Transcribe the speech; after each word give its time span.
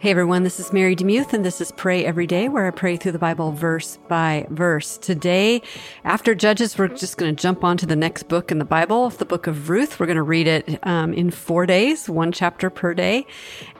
Hey 0.00 0.12
everyone, 0.12 0.44
this 0.44 0.60
is 0.60 0.72
Mary 0.72 0.94
DeMuth, 0.94 1.32
and 1.32 1.44
this 1.44 1.60
is 1.60 1.72
Pray 1.72 2.04
Every 2.04 2.28
Day, 2.28 2.48
where 2.48 2.68
I 2.68 2.70
pray 2.70 2.96
through 2.96 3.10
the 3.10 3.18
Bible 3.18 3.50
verse 3.50 3.98
by 4.06 4.46
verse. 4.48 4.96
Today, 4.96 5.60
after 6.04 6.36
Judges, 6.36 6.78
we're 6.78 6.86
just 6.86 7.16
going 7.16 7.34
to 7.34 7.42
jump 7.42 7.64
on 7.64 7.76
to 7.78 7.86
the 7.86 7.96
next 7.96 8.28
book 8.28 8.52
in 8.52 8.60
the 8.60 8.64
Bible, 8.64 9.10
the 9.10 9.24
book 9.24 9.48
of 9.48 9.68
Ruth. 9.68 9.98
We're 9.98 10.06
going 10.06 10.14
to 10.14 10.22
read 10.22 10.46
it 10.46 10.78
um, 10.86 11.12
in 11.12 11.32
four 11.32 11.66
days, 11.66 12.08
one 12.08 12.30
chapter 12.30 12.70
per 12.70 12.94
day. 12.94 13.26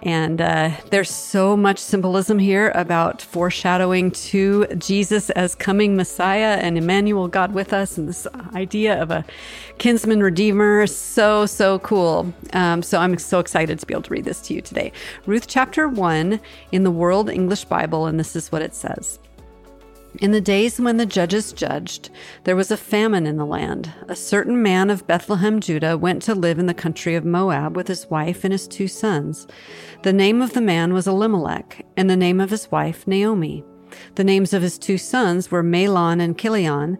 And 0.02 0.40
uh, 0.40 0.72
there's 0.90 1.10
so 1.10 1.56
much 1.56 1.78
symbolism 1.78 2.40
here 2.40 2.72
about 2.74 3.22
foreshadowing 3.22 4.10
to 4.10 4.66
Jesus 4.74 5.30
as 5.30 5.54
coming 5.54 5.94
Messiah 5.94 6.58
and 6.60 6.76
Emmanuel, 6.76 7.28
God 7.28 7.54
with 7.54 7.72
us, 7.72 7.96
and 7.96 8.08
this 8.08 8.26
idea 8.54 9.00
of 9.00 9.12
a 9.12 9.24
kinsman 9.78 10.20
redeemer. 10.20 10.88
So, 10.88 11.46
so 11.46 11.78
cool. 11.78 12.34
Um, 12.54 12.82
so 12.82 12.98
I'm 12.98 13.16
so 13.18 13.38
excited 13.38 13.78
to 13.78 13.86
be 13.86 13.94
able 13.94 14.02
to 14.02 14.12
read 14.12 14.24
this 14.24 14.40
to 14.42 14.54
you 14.54 14.60
today. 14.60 14.90
Ruth 15.24 15.46
chapter 15.46 15.86
1 15.86 16.07
in 16.12 16.84
the 16.84 16.90
World 16.90 17.28
English 17.28 17.64
Bible, 17.64 18.06
and 18.06 18.18
this 18.18 18.34
is 18.36 18.50
what 18.50 18.62
it 18.62 18.74
says. 18.74 19.18
In 20.20 20.32
the 20.32 20.40
days 20.40 20.80
when 20.80 20.96
the 20.96 21.06
judges 21.06 21.52
judged, 21.52 22.10
there 22.44 22.56
was 22.56 22.70
a 22.70 22.76
famine 22.76 23.26
in 23.26 23.36
the 23.36 23.46
land. 23.46 23.92
A 24.08 24.16
certain 24.16 24.62
man 24.62 24.90
of 24.90 25.06
Bethlehem, 25.06 25.60
Judah, 25.60 25.96
went 25.96 26.22
to 26.22 26.34
live 26.34 26.58
in 26.58 26.66
the 26.66 26.74
country 26.74 27.14
of 27.14 27.24
Moab 27.24 27.76
with 27.76 27.86
his 27.86 28.06
wife 28.06 28.42
and 28.42 28.52
his 28.52 28.66
two 28.66 28.88
sons. 28.88 29.46
The 30.02 30.12
name 30.12 30.42
of 30.42 30.54
the 30.54 30.60
man 30.60 30.92
was 30.92 31.06
Elimelech, 31.06 31.84
and 31.96 32.10
the 32.10 32.16
name 32.16 32.40
of 32.40 32.50
his 32.50 32.70
wife, 32.70 33.06
Naomi. 33.06 33.62
The 34.16 34.24
names 34.24 34.52
of 34.52 34.62
his 34.62 34.78
two 34.78 34.98
sons 34.98 35.50
were 35.50 35.62
Mahlon 35.62 36.20
and 36.20 36.38
Chilion, 36.38 36.98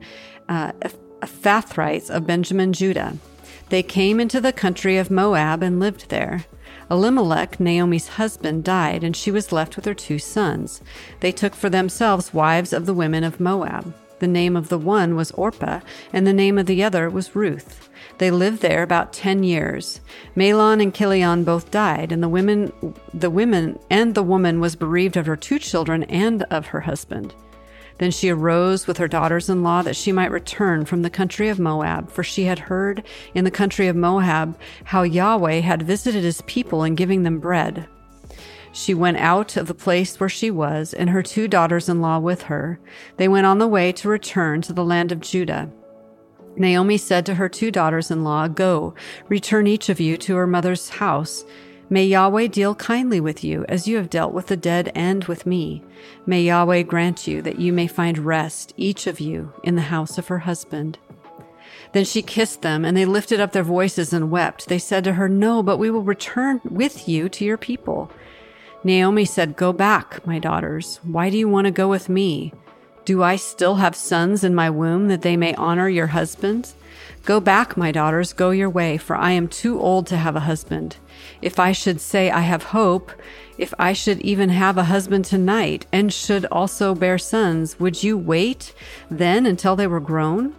uh, 0.49 0.73
of 2.11 2.27
Benjamin, 2.27 2.73
Judah. 2.73 3.17
They 3.71 3.83
came 3.83 4.19
into 4.19 4.41
the 4.41 4.53
country 4.53 4.97
of 4.97 5.11
Moab 5.11 5.63
and 5.63 5.79
lived 5.79 6.09
there. 6.09 6.47
Elimelech, 6.91 7.61
Naomi's 7.61 8.09
husband, 8.09 8.65
died, 8.65 9.05
and 9.05 9.15
she 9.15 9.31
was 9.31 9.53
left 9.53 9.77
with 9.77 9.85
her 9.85 9.95
two 9.95 10.19
sons. 10.19 10.81
They 11.21 11.33
took 11.33 11.55
for 11.55 11.69
themselves 11.69 12.33
wives 12.33 12.73
of 12.73 12.87
the 12.87 12.95
women 12.95 13.25
of 13.25 13.41
Moab. 13.41 13.95
The 14.21 14.27
name 14.27 14.57
of 14.57 14.69
the 14.69 14.79
one 14.79 15.15
was 15.15 15.31
Orpah, 15.33 15.81
and 16.13 16.27
the 16.27 16.33
name 16.33 16.59
of 16.59 16.67
the 16.67 16.83
other 16.83 17.09
was 17.11 17.37
Ruth. 17.37 17.89
They 18.17 18.31
lived 18.31 18.63
there 18.63 18.83
about 18.83 19.13
ten 19.13 19.43
years. 19.45 20.01
Mahlon 20.35 20.83
and 20.83 20.95
Chilion 20.95 21.45
both 21.45 21.71
died, 21.71 22.11
and 22.11 22.23
the 22.23 22.29
women, 22.29 22.73
the 23.15 23.31
women, 23.31 23.79
and 23.91 24.15
the 24.15 24.23
woman 24.23 24.61
was 24.61 24.77
bereaved 24.77 25.17
of 25.17 25.27
her 25.27 25.37
two 25.37 25.59
children 25.59 26.05
and 26.05 26.43
of 26.45 26.69
her 26.69 26.81
husband. 26.81 27.35
Then 27.99 28.11
she 28.11 28.31
arose 28.31 28.87
with 28.87 28.99
her 28.99 29.09
daughters 29.09 29.49
in 29.49 29.63
law 29.63 29.83
that 29.83 29.97
she 29.97 30.13
might 30.13 30.31
return 30.31 30.85
from 30.85 31.03
the 31.03 31.11
country 31.11 31.49
of 31.49 31.59
Moab, 31.59 32.11
for 32.11 32.23
she 32.23 32.45
had 32.45 32.61
heard 32.61 33.03
in 33.35 33.45
the 33.45 33.51
country 33.51 33.89
of 33.89 33.97
Moab 33.97 34.59
how 34.85 35.03
Yahweh 35.03 35.61
had 35.61 35.83
visited 35.83 36.23
his 36.23 36.43
people 36.43 36.85
in 36.85 36.95
giving 36.95 37.25
them 37.25 37.41
bread. 37.41 37.89
She 38.73 38.95
went 38.95 39.17
out 39.17 39.57
of 39.57 39.67
the 39.67 39.75
place 39.75 40.21
where 40.21 40.29
she 40.29 40.51
was, 40.51 40.95
and 40.95 41.11
her 41.11 41.23
two 41.23 41.49
daughters 41.49 41.89
in 41.89 42.01
law 42.01 42.19
with 42.19 42.43
her. 42.43 42.79
They 43.17 43.27
went 43.27 43.47
on 43.47 43.59
the 43.59 43.67
way 43.67 43.91
to 43.93 44.09
return 44.09 44.63
to 44.63 44.73
the 44.73 44.85
land 44.85 45.11
of 45.11 45.21
Judah. 45.21 45.71
Naomi 46.57 46.97
said 46.97 47.25
to 47.27 47.35
her 47.35 47.49
two 47.49 47.71
daughters 47.71 48.11
in 48.11 48.25
law, 48.25 48.49
Go, 48.49 48.95
return 49.29 49.67
each 49.67 49.89
of 49.89 50.01
you 50.01 50.17
to 50.19 50.37
her 50.37 50.47
mother's 50.47 50.91
house. 50.91 51.45
May 51.91 52.05
Yahweh 52.05 52.49
deal 52.49 52.75
kindly 52.75 53.19
with 53.19 53.43
you 53.43 53.65
as 53.67 53.89
you 53.89 53.97
have 53.97 54.11
dealt 54.11 54.35
with 54.35 54.49
the 54.49 54.57
dead 54.59 54.93
and 54.95 55.25
with 55.25 55.47
me. 55.47 55.83
May 56.27 56.43
Yahweh 56.43 56.83
grant 56.83 57.27
you 57.27 57.41
that 57.43 57.59
you 57.59 57.73
may 57.73 57.87
find 57.87 58.19
rest, 58.19 58.75
each 58.77 59.07
of 59.07 59.21
you, 59.21 59.55
in 59.65 59.75
the 59.75 59.83
house 59.83 60.19
of 60.19 60.29
her 60.29 60.41
husband. 60.41 60.99
Then 61.93 62.05
she 62.05 62.21
kissed 62.21 62.61
them, 62.61 62.85
and 62.85 62.95
they 62.95 63.07
lifted 63.07 63.41
up 63.41 63.53
their 63.53 63.63
voices 63.63 64.13
and 64.13 64.31
wept. 64.31 64.69
They 64.69 64.79
said 64.79 65.03
to 65.05 65.15
her, 65.15 65.31
No, 65.31 65.63
but 65.63 65.79
we 65.79 65.91
will 65.91 66.03
return 66.03 66.61
with 66.65 67.09
you 67.09 67.31
to 67.31 67.45
your 67.45 67.57
people. 67.57 68.11
Naomi 68.85 69.25
said, 69.25 69.57
Go 69.57 69.73
back, 69.73 70.27
my 70.27 70.39
daughters. 70.39 71.01
Why 71.03 71.31
do 71.31 71.39
you 71.39 71.49
want 71.49 71.65
to 71.65 71.71
go 71.71 71.89
with 71.89 72.11
me? 72.11 72.53
Do 73.07 73.23
I 73.23 73.37
still 73.37 73.77
have 73.77 73.97
sons 73.97 74.45
in 74.45 74.55
my 74.55 74.69
womb 74.69 75.09
that 75.09 75.23
they 75.23 75.39
may 75.39 75.55
honor 75.55 75.89
your 75.89 76.09
husbands? 76.09 76.75
Go 77.29 77.41
back, 77.41 77.77
my 77.77 77.93
daughters, 77.93 78.33
go 78.33 78.53
your 78.53 78.71
way, 78.71 78.97
for 78.97 79.15
I 79.15 79.33
am 79.33 79.49
too 79.49 79.79
old 79.79 80.07
to 80.07 80.17
have 80.17 80.35
a 80.35 80.41
husband. 80.49 80.97
If 81.43 81.59
I 81.59 81.73
should 81.73 82.01
say 82.01 82.31
I 82.31 82.41
have 82.41 82.63
hope, 82.63 83.13
if 83.59 83.75
I 83.79 83.93
should 83.93 84.19
even 84.23 84.49
have 84.49 84.79
a 84.79 84.85
husband 84.85 85.27
tonight, 85.27 85.85
and 85.93 86.11
should 86.11 86.47
also 86.47 86.95
bear 86.95 87.19
sons, 87.19 87.79
would 87.79 88.03
you 88.03 88.17
wait 88.17 88.73
then 89.11 89.45
until 89.45 89.77
they 89.77 89.87
were 89.87 90.01
grown? 90.01 90.55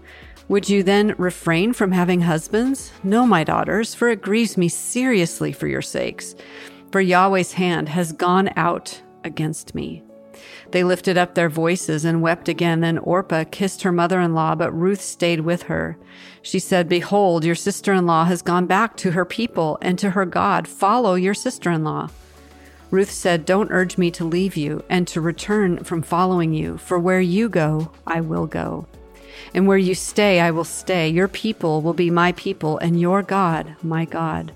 Would 0.47 0.69
you 0.69 0.83
then 0.83 1.15
refrain 1.17 1.73
from 1.73 1.91
having 1.91 2.21
husbands? 2.21 2.91
No, 3.01 3.25
my 3.25 3.43
daughters, 3.43 3.95
for 3.95 4.09
it 4.09 4.21
grieves 4.21 4.55
me 4.55 4.69
seriously 4.69 5.51
for 5.51 5.65
your 5.65 5.81
sakes. 5.81 6.35
For 6.91 7.01
Yahweh's 7.01 7.53
hand 7.53 7.89
has 7.89 8.11
gone 8.11 8.51
out 8.55 9.01
against 9.23 9.73
me. 9.73 10.03
They 10.71 10.83
lifted 10.83 11.17
up 11.17 11.35
their 11.35 11.49
voices 11.49 12.05
and 12.05 12.21
wept 12.21 12.47
again. 12.47 12.81
Then 12.81 12.97
Orpah 12.97 13.45
kissed 13.49 13.83
her 13.83 13.91
mother 13.91 14.19
in 14.19 14.33
law, 14.33 14.55
but 14.55 14.71
Ruth 14.71 15.01
stayed 15.01 15.41
with 15.41 15.63
her. 15.63 15.97
She 16.41 16.59
said, 16.59 16.87
Behold, 16.87 17.43
your 17.43 17.55
sister 17.55 17.93
in 17.93 18.05
law 18.05 18.25
has 18.25 18.41
gone 18.41 18.65
back 18.65 18.95
to 18.97 19.11
her 19.11 19.25
people 19.25 19.77
and 19.81 19.97
to 19.99 20.11
her 20.11 20.25
God. 20.25 20.67
Follow 20.67 21.15
your 21.15 21.33
sister 21.33 21.71
in 21.71 21.83
law. 21.83 22.09
Ruth 22.91 23.11
said, 23.11 23.45
Don't 23.45 23.71
urge 23.71 23.97
me 23.97 24.09
to 24.11 24.25
leave 24.25 24.57
you 24.57 24.83
and 24.89 25.07
to 25.09 25.21
return 25.21 25.83
from 25.83 26.01
following 26.01 26.53
you, 26.53 26.77
for 26.77 26.97
where 26.97 27.21
you 27.21 27.49
go, 27.49 27.91
I 28.07 28.21
will 28.21 28.47
go. 28.47 28.87
And 29.53 29.67
where 29.67 29.77
you 29.77 29.95
stay, 29.95 30.39
I 30.39 30.51
will 30.51 30.63
stay. 30.63 31.09
Your 31.09 31.27
people 31.27 31.81
will 31.81 31.93
be 31.93 32.09
my 32.09 32.31
people, 32.31 32.77
and 32.79 32.99
your 32.99 33.21
God, 33.21 33.75
my 33.83 34.05
God. 34.05 34.53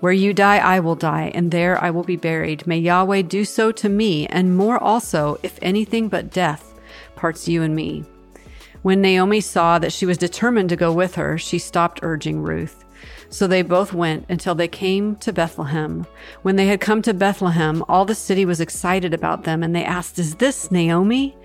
Where 0.00 0.12
you 0.12 0.32
die, 0.32 0.56
I 0.56 0.80
will 0.80 0.94
die, 0.94 1.30
and 1.34 1.50
there 1.50 1.82
I 1.82 1.90
will 1.90 2.04
be 2.04 2.16
buried. 2.16 2.66
May 2.66 2.78
Yahweh 2.78 3.22
do 3.22 3.44
so 3.44 3.70
to 3.72 3.88
me, 3.88 4.26
and 4.28 4.56
more 4.56 4.82
also, 4.82 5.38
if 5.42 5.58
anything 5.60 6.08
but 6.08 6.30
death 6.30 6.74
parts 7.16 7.46
you 7.46 7.62
and 7.62 7.76
me. 7.76 8.04
When 8.80 9.02
Naomi 9.02 9.42
saw 9.42 9.78
that 9.78 9.92
she 9.92 10.06
was 10.06 10.16
determined 10.16 10.70
to 10.70 10.76
go 10.76 10.90
with 10.90 11.16
her, 11.16 11.36
she 11.36 11.58
stopped 11.58 12.00
urging 12.02 12.40
Ruth. 12.40 12.82
So 13.28 13.46
they 13.46 13.60
both 13.60 13.92
went 13.92 14.24
until 14.30 14.54
they 14.54 14.68
came 14.68 15.16
to 15.16 15.34
Bethlehem. 15.34 16.06
When 16.42 16.56
they 16.56 16.66
had 16.66 16.80
come 16.80 17.02
to 17.02 17.12
Bethlehem, 17.12 17.84
all 17.86 18.06
the 18.06 18.14
city 18.14 18.46
was 18.46 18.60
excited 18.60 19.12
about 19.12 19.44
them, 19.44 19.62
and 19.62 19.76
they 19.76 19.84
asked, 19.84 20.18
Is 20.18 20.36
this 20.36 20.70
Naomi? 20.70 21.36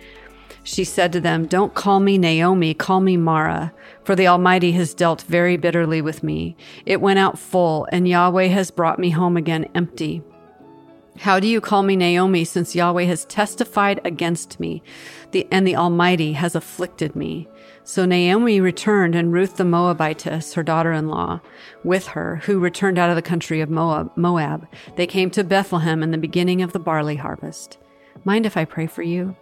She 0.65 0.83
said 0.83 1.13
to 1.13 1.21
them, 1.21 1.45
Don't 1.45 1.75
call 1.75 1.99
me 1.99 2.17
Naomi, 2.17 2.73
call 2.73 2.99
me 2.99 3.17
Mara, 3.17 3.71
for 4.03 4.15
the 4.15 4.27
Almighty 4.27 4.71
has 4.71 4.95
dealt 4.95 5.21
very 5.21 5.57
bitterly 5.57 6.01
with 6.01 6.23
me. 6.23 6.57
It 6.87 7.01
went 7.01 7.19
out 7.19 7.37
full, 7.37 7.87
and 7.91 8.07
Yahweh 8.07 8.47
has 8.47 8.71
brought 8.71 8.97
me 8.97 9.11
home 9.11 9.37
again 9.37 9.69
empty. 9.75 10.23
How 11.19 11.39
do 11.39 11.47
you 11.47 11.61
call 11.61 11.83
me 11.83 11.95
Naomi, 11.95 12.43
since 12.45 12.73
Yahweh 12.73 13.03
has 13.03 13.25
testified 13.25 14.01
against 14.03 14.59
me, 14.59 14.81
the, 15.29 15.47
and 15.51 15.67
the 15.67 15.75
Almighty 15.75 16.33
has 16.33 16.55
afflicted 16.55 17.15
me? 17.15 17.47
So 17.83 18.05
Naomi 18.05 18.59
returned, 18.59 19.13
and 19.13 19.31
Ruth 19.31 19.57
the 19.57 19.65
Moabitess, 19.65 20.55
her 20.55 20.63
daughter 20.63 20.91
in 20.91 21.09
law, 21.09 21.41
with 21.83 22.07
her, 22.07 22.37
who 22.37 22.57
returned 22.57 22.97
out 22.97 23.11
of 23.11 23.15
the 23.15 23.21
country 23.21 23.61
of 23.61 23.69
Moab, 23.69 24.11
Moab. 24.17 24.67
They 24.95 25.05
came 25.05 25.29
to 25.29 25.43
Bethlehem 25.43 26.01
in 26.01 26.09
the 26.09 26.17
beginning 26.17 26.63
of 26.63 26.73
the 26.73 26.79
barley 26.79 27.17
harvest. 27.17 27.77
Mind 28.23 28.47
if 28.47 28.57
I 28.57 28.65
pray 28.65 28.87
for 28.87 29.03
you? 29.03 29.35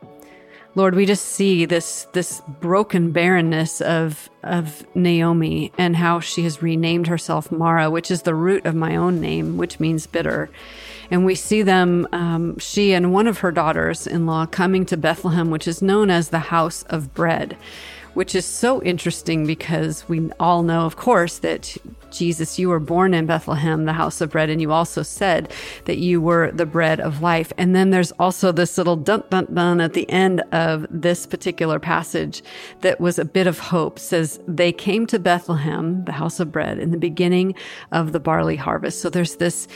Lord, 0.76 0.96
we 0.96 1.06
just 1.06 1.26
see 1.26 1.66
this 1.66 2.08
this 2.14 2.42
broken 2.60 3.12
barrenness 3.12 3.80
of 3.82 4.30
of 4.42 4.86
Naomi 4.96 5.72
and 5.78 5.96
how 5.96 6.20
she 6.20 6.44
has 6.44 6.64
renamed 6.64 7.08
herself 7.08 7.52
Mara, 7.52 7.92
which 7.92 8.10
is 8.10 8.24
the 8.24 8.34
root 8.34 8.66
of 8.66 8.74
my 8.74 8.96
own 8.96 9.22
name, 9.22 9.58
which 9.58 9.80
means 9.80 10.08
bitter. 10.08 10.50
And 11.12 11.26
we 11.26 11.36
see 11.36 11.62
them, 11.62 12.08
um, 12.12 12.58
she 12.58 12.94
and 12.94 13.14
one 13.14 13.28
of 13.28 13.40
her 13.40 13.52
daughters 13.52 14.08
in 14.08 14.26
law, 14.26 14.48
coming 14.48 14.86
to 14.88 14.98
Bethlehem, 14.98 15.52
which 15.52 15.68
is 15.68 15.82
known 15.82 16.10
as 16.10 16.30
the 16.30 16.40
house 16.40 16.84
of 16.84 17.14
bread 17.14 17.56
which 18.14 18.36
is 18.36 18.46
so 18.46 18.82
interesting 18.84 19.46
because 19.46 20.08
we 20.08 20.30
all 20.40 20.64
know, 20.64 20.86
of 20.86 20.96
course, 20.96 21.40
that 21.40 21.76
Jesus, 22.13 22.57
you 22.57 22.69
were 22.69 22.79
born 22.79 23.13
in 23.13 23.25
Bethlehem, 23.25 23.85
the 23.85 23.94
house 23.94 24.22
of 24.22 24.29
bread, 24.31 24.50
and 24.50 24.62
you 24.62 24.72
also 24.72 25.03
said 25.03 25.51
that 25.85 25.97
you 25.97 26.22
were 26.22 26.51
the 26.51 26.66
bread 26.66 27.00
of 27.00 27.22
life. 27.22 27.51
And 27.57 27.75
then 27.75 27.89
there's 27.89 28.12
also 28.13 28.51
this 28.51 28.77
little 28.77 28.95
dun 28.95 29.24
dun 29.30 29.48
dun 29.54 29.81
at 29.81 29.94
the 29.94 30.10
end 30.10 30.42
of 30.51 30.86
this 30.89 31.25
particular 31.25 31.80
passage 31.80 32.44
that 32.81 33.01
was 33.01 33.19
a 33.19 33.25
bit 33.25 33.48
of 33.48 33.60
hope. 33.60 33.98
It 33.98 34.01
says 34.01 34.39
they 34.48 34.71
came 34.71 35.06
to 35.07 35.19
Bethlehem, 35.19 36.06
the 36.06 36.13
house 36.13 36.39
of 36.39 36.51
bread, 36.51 36.80
in 36.80 36.92
the 36.92 36.98
beginning 36.98 37.56
of 37.92 38.12
the 38.12 38.19
barley 38.19 38.56
harvest. 38.56 39.01
So 39.01 39.09
there's 39.09 39.36
this 39.38 39.68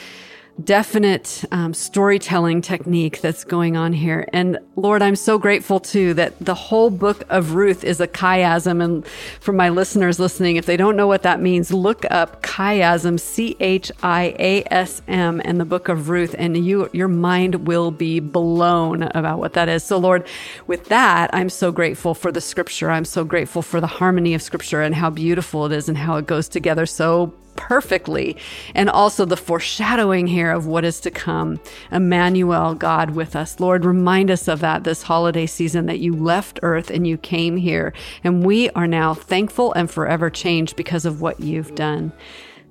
definite 0.62 1.44
um, 1.52 1.72
storytelling 1.72 2.60
technique 2.60 3.20
that's 3.20 3.44
going 3.44 3.76
on 3.76 3.92
here. 3.92 4.28
And 4.32 4.58
Lord, 4.76 5.02
I'm 5.02 5.16
so 5.16 5.38
grateful 5.38 5.80
too 5.80 6.14
that 6.14 6.38
the 6.40 6.54
whole 6.54 6.90
book 6.90 7.24
of 7.28 7.54
Ruth 7.54 7.84
is 7.84 8.00
a 8.00 8.08
chiasm. 8.08 8.82
And 8.82 9.06
for 9.40 9.52
my 9.52 9.68
listeners 9.68 10.18
listening, 10.18 10.56
if 10.56 10.66
they 10.66 10.76
don't 10.76 10.96
know 10.96 11.06
what 11.06 11.22
that 11.22 11.40
means, 11.40 11.72
look 11.72 12.04
up 12.10 12.42
chiasm, 12.42 13.20
C 13.20 13.56
H 13.60 13.92
I 14.02 14.34
A 14.38 14.64
S 14.70 15.02
M, 15.06 15.40
and 15.44 15.60
the 15.60 15.64
book 15.64 15.88
of 15.88 16.08
Ruth, 16.08 16.34
and 16.38 16.56
you 16.56 16.88
your 16.92 17.08
mind 17.08 17.66
will 17.66 17.90
be 17.90 18.20
blown 18.20 19.02
about 19.02 19.38
what 19.38 19.52
that 19.52 19.68
is. 19.68 19.84
So, 19.84 19.98
Lord, 19.98 20.26
with 20.66 20.86
that, 20.86 21.30
I'm 21.32 21.50
so 21.50 21.70
grateful 21.70 22.14
for 22.14 22.32
the 22.32 22.40
scripture. 22.40 22.90
I'm 22.90 23.04
so 23.04 23.24
grateful 23.24 23.62
for 23.62 23.80
the 23.80 23.86
harmony 23.86 24.34
of 24.34 24.42
scripture 24.42 24.82
and 24.82 24.94
how 24.94 25.10
beautiful 25.10 25.66
it 25.66 25.72
is 25.72 25.88
and 25.88 25.96
how 25.96 26.16
it 26.16 26.26
goes 26.26 26.48
together 26.48 26.86
so 26.86 27.32
perfectly. 27.58 28.36
And 28.74 28.88
also 28.88 29.26
the 29.26 29.36
foreshadowing 29.36 30.28
here 30.28 30.50
of 30.50 30.66
what 30.66 30.84
is 30.84 31.00
to 31.00 31.10
come. 31.10 31.60
Emmanuel, 31.92 32.74
God 32.74 33.10
with 33.10 33.36
us. 33.36 33.60
Lord, 33.60 33.84
remind 33.84 34.30
us 34.30 34.48
of 34.48 34.60
that 34.60 34.84
this 34.84 35.02
holiday 35.02 35.44
season 35.44 35.86
that 35.86 35.98
you 35.98 36.14
left 36.14 36.60
earth 36.62 36.88
and 36.88 37.06
you 37.06 37.18
came 37.18 37.56
here. 37.56 37.92
And 38.24 38.46
we 38.46 38.70
are 38.70 38.86
now 38.86 39.12
thankful 39.12 39.72
and 39.74 39.90
forever 39.90 40.30
changed 40.30 40.76
because 40.76 41.04
of 41.04 41.20
what 41.20 41.40
you've 41.40 41.74
done. 41.74 42.12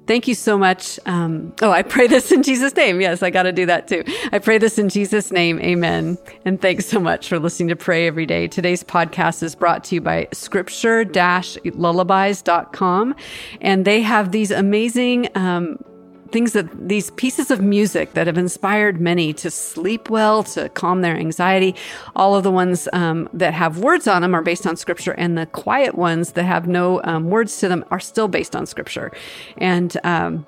Thank 0.07 0.27
you 0.27 0.35
so 0.35 0.57
much. 0.57 0.99
Um, 1.05 1.53
oh, 1.61 1.69
I 1.69 1.83
pray 1.83 2.07
this 2.07 2.31
in 2.31 2.41
Jesus' 2.41 2.73
name. 2.75 3.01
Yes, 3.01 3.21
I 3.21 3.29
got 3.29 3.43
to 3.43 3.51
do 3.51 3.65
that 3.65 3.89
too. 3.89 4.05
I 4.31 4.39
pray 4.39 4.57
this 4.57 4.79
in 4.79 4.87
Jesus' 4.87 5.31
name. 5.31 5.59
Amen. 5.59 6.17
And 6.45 6.61
thanks 6.61 6.85
so 6.85 6.97
much 6.99 7.27
for 7.27 7.39
listening 7.39 7.67
to 7.67 7.75
Pray 7.75 8.07
Every 8.07 8.25
Day. 8.25 8.47
Today's 8.47 8.85
podcast 8.85 9.43
is 9.43 9.53
brought 9.53 9.83
to 9.85 9.95
you 9.95 10.01
by 10.01 10.29
scripture 10.31 11.03
lullabies.com. 11.03 13.15
And 13.59 13.85
they 13.85 14.01
have 14.01 14.31
these 14.31 14.51
amazing, 14.51 15.27
um, 15.35 15.83
things 16.31 16.53
that 16.53 16.87
these 16.87 17.11
pieces 17.11 17.51
of 17.51 17.61
music 17.61 18.13
that 18.13 18.27
have 18.27 18.37
inspired 18.37 18.99
many 18.99 19.33
to 19.33 19.49
sleep 19.49 20.09
well, 20.09 20.43
to 20.43 20.69
calm 20.69 21.01
their 21.01 21.15
anxiety. 21.15 21.75
All 22.15 22.35
of 22.35 22.43
the 22.43 22.51
ones 22.51 22.87
um, 22.93 23.29
that 23.33 23.53
have 23.53 23.79
words 23.79 24.07
on 24.07 24.21
them 24.21 24.33
are 24.33 24.41
based 24.41 24.65
on 24.67 24.75
scripture, 24.75 25.13
and 25.13 25.37
the 25.37 25.45
quiet 25.45 25.95
ones 25.95 26.33
that 26.33 26.43
have 26.43 26.67
no 26.67 27.01
um, 27.03 27.29
words 27.29 27.57
to 27.59 27.67
them 27.67 27.83
are 27.91 27.99
still 27.99 28.27
based 28.27 28.55
on 28.55 28.65
scripture. 28.65 29.11
And 29.57 29.97
um, 30.03 30.45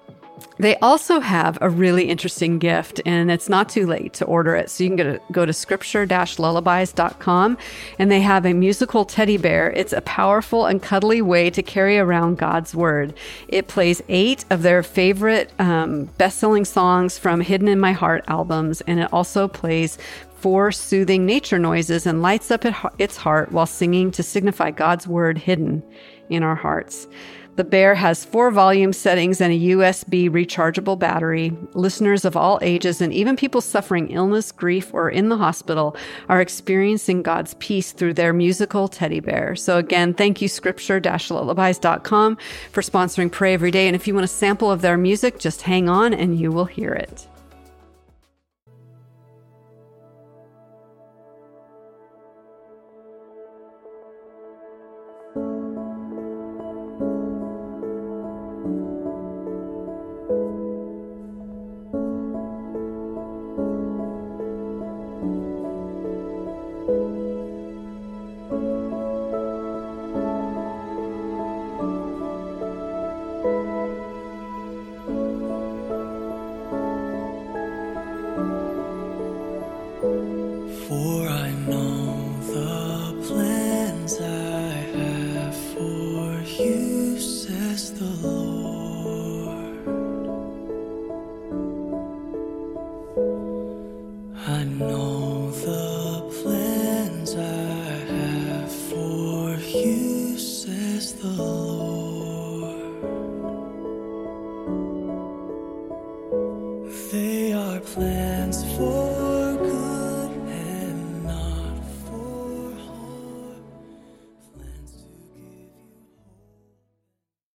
they 0.58 0.76
also 0.78 1.20
have 1.20 1.58
a 1.62 1.70
really 1.70 2.10
interesting 2.10 2.60
gift, 2.60 3.02
and 3.06 3.32
it's 3.32 3.50
not 3.50 3.70
too 3.70 3.86
late 3.86 4.14
to 4.16 4.26
order 4.26 4.56
it. 4.56 4.70
So 4.70 4.84
you 4.84 4.90
can 4.90 4.98
go 4.98 5.04
to, 5.04 5.22
go 5.32 5.46
to 5.46 5.54
scripture 5.54 6.06
lullabies.com, 6.06 7.58
and 7.98 8.12
they 8.12 8.22
have 8.22 8.46
a 8.46 8.54
musical 8.54 9.06
teddy 9.06 9.38
bear. 9.38 9.72
It's 9.72 9.94
a 9.94 10.02
powerful 10.02 10.66
and 10.66 10.82
cuddly 10.82 11.22
way 11.22 11.50
to 11.50 11.64
carry 11.64 11.98
around 11.98 12.38
God's 12.38 12.76
word. 12.76 13.14
It 13.48 13.68
plays 13.68 14.02
eight 14.10 14.46
of 14.50 14.62
their 14.62 14.84
favorite 14.84 15.52
um, 15.60 16.06
best 16.18 16.40
selling 16.40 16.66
songs 16.66 17.18
from 17.18 17.42
Hidden 17.42 17.68
in 17.68 17.80
My 17.80 17.94
Heart 17.94 18.26
albums, 18.28 18.82
and 18.82 19.00
it 19.00 19.12
also 19.14 19.48
plays 19.48 19.98
four 20.40 20.72
soothing 20.72 21.26
nature 21.26 21.60
noises 21.60 22.06
and 22.06 22.22
lights 22.22 22.50
up 22.50 22.66
its 22.98 23.18
heart 23.18 23.52
while 23.52 23.66
singing 23.66 24.10
to 24.12 24.24
signify 24.24 24.72
God's 24.72 25.06
word 25.06 25.38
hidden 25.38 25.84
in 26.30 26.44
our 26.44 26.56
hearts. 26.56 27.08
The 27.60 27.66
Bear 27.66 27.96
has 27.96 28.24
four 28.24 28.52
volume 28.52 28.94
settings 28.94 29.42
and 29.42 29.52
a 29.52 29.60
USB 29.60 30.30
rechargeable 30.30 30.98
battery. 30.98 31.52
Listeners 31.74 32.24
of 32.24 32.38
all 32.38 32.58
ages 32.62 33.02
and 33.02 33.12
even 33.12 33.36
people 33.36 33.60
suffering 33.60 34.12
illness, 34.12 34.54
grief, 34.54 34.94
or 34.94 35.10
in 35.10 35.28
the 35.28 35.36
hospital 35.36 35.98
are 36.30 36.40
experiencing 36.40 37.22
God's 37.22 37.56
peace 37.56 37.92
through 37.92 38.14
their 38.14 38.32
musical 38.32 38.88
teddy 38.88 39.20
bear. 39.20 39.58
So 39.58 39.78
again, 39.78 40.14
thank 40.14 40.42
you 40.42 40.48
scripture-lullabies.com 40.48 42.38
for 42.72 42.82
sponsoring 42.82 43.30
Pray 43.30 43.56
Every 43.56 43.72
Day. 43.72 43.88
And 43.88 43.96
if 43.98 44.08
you 44.08 44.14
want 44.14 44.24
a 44.24 44.30
sample 44.30 44.72
of 44.72 44.80
their 44.80 44.96
music, 44.96 45.38
just 45.38 45.64
hang 45.64 45.90
on 45.90 46.14
and 46.14 46.40
you 46.40 46.54
will 46.54 46.64
hear 46.64 46.94
it. 46.94 47.28
Plans 107.80 108.64
for. 108.76 109.29